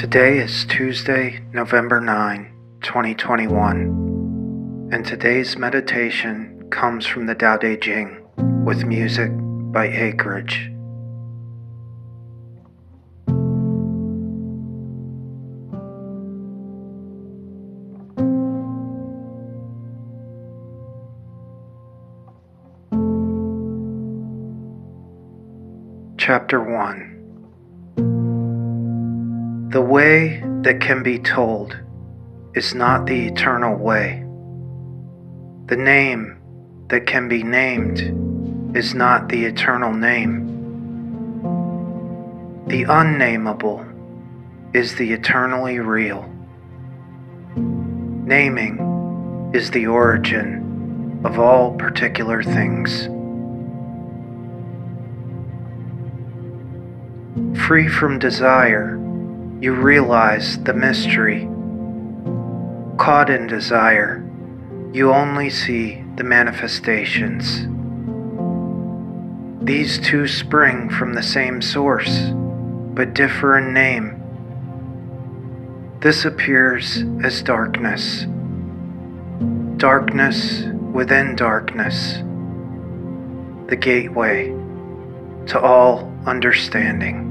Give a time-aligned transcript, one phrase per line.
[0.00, 8.26] Today is Tuesday, November 9, 2021, and today's meditation comes from the Tao Te Ching
[8.64, 10.72] with music by Acreage.
[26.16, 27.19] Chapter 1
[29.70, 31.78] The way that can be told
[32.54, 34.24] is not the eternal way.
[35.66, 36.36] The name
[36.88, 40.48] that can be named is not the eternal name.
[42.66, 43.86] The unnameable
[44.74, 46.28] is the eternally real.
[47.54, 53.04] Naming is the origin of all particular things.
[57.68, 58.96] Free from desire,
[59.60, 61.46] you realize the mystery.
[62.96, 64.26] Caught in desire,
[64.92, 67.66] you only see the manifestations.
[69.62, 72.30] These two spring from the same source,
[72.94, 74.16] but differ in name.
[76.00, 78.24] This appears as darkness.
[79.76, 82.14] Darkness within darkness.
[83.68, 84.48] The gateway
[85.48, 87.29] to all understanding.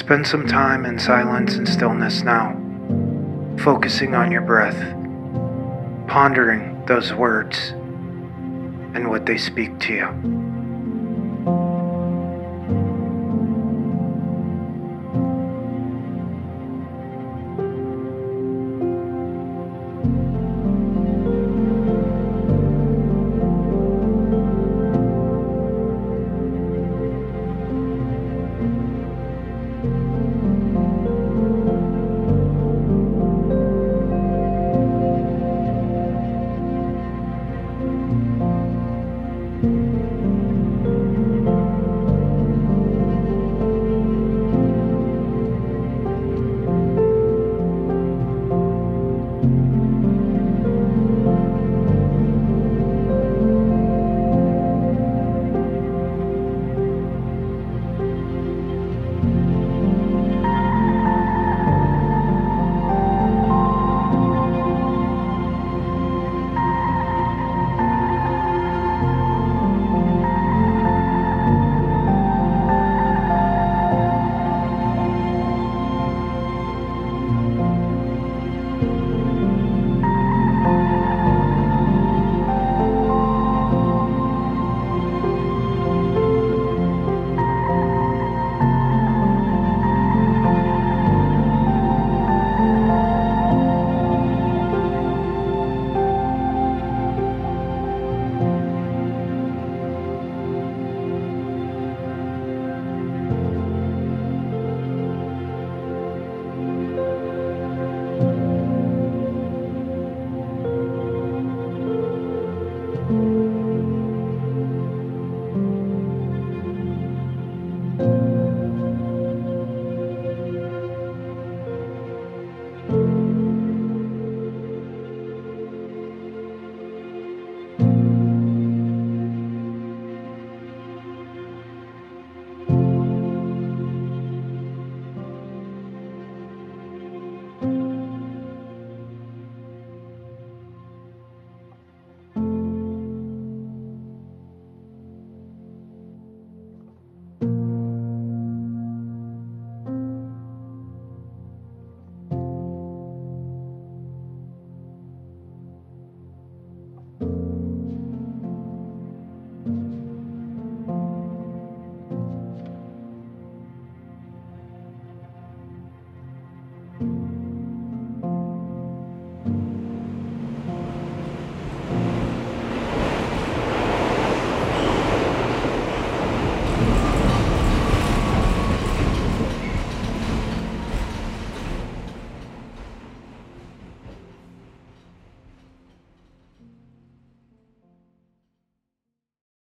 [0.00, 2.56] Spend some time in silence and stillness now,
[3.58, 4.78] focusing on your breath,
[6.08, 7.74] pondering those words
[8.94, 10.49] and what they speak to you.